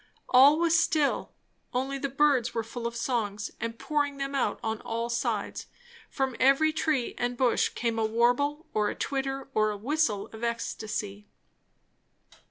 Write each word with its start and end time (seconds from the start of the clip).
All 0.29 0.57
was 0.57 0.79
still, 0.79 1.31
only 1.75 1.99
the 1.99 2.09
birds 2.09 2.55
were 2.55 2.63
full 2.63 2.87
of 2.87 2.95
songs 2.95 3.51
and 3.59 3.77
pouring 3.77 4.17
them 4.17 4.33
out 4.33 4.59
on 4.63 4.81
all 4.81 5.09
sides; 5.11 5.67
from 6.09 6.35
every 6.39 6.73
tree 6.73 7.13
and 7.19 7.37
bush 7.37 7.69
came 7.69 7.99
a 7.99 8.05
warble 8.05 8.65
or 8.73 8.89
a 8.89 8.95
twitter 8.95 9.49
or 9.53 9.69
a 9.69 9.77
whistle 9.77 10.25
of 10.33 10.43
ecstasy. 10.43 11.27